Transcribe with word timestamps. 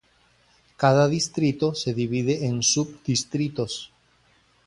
Cada 0.77 1.07
distrito 1.07 1.75
se 1.75 1.93
divide 1.93 2.47
en 2.47 2.63
sub-distritos. 2.63 3.93